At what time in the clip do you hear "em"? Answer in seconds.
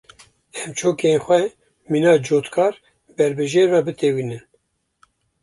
0.61-0.69